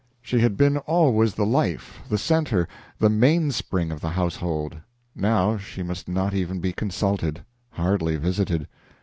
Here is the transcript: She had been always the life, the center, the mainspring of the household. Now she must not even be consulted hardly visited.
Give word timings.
She 0.19 0.39
had 0.39 0.57
been 0.57 0.77
always 0.77 1.35
the 1.35 1.45
life, 1.45 1.99
the 2.09 2.17
center, 2.17 2.67
the 2.97 3.07
mainspring 3.07 3.91
of 3.91 4.01
the 4.01 4.09
household. 4.09 4.77
Now 5.15 5.57
she 5.57 5.83
must 5.83 6.07
not 6.07 6.33
even 6.33 6.59
be 6.59 6.73
consulted 6.73 7.45
hardly 7.73 8.15
visited. 8.15 8.67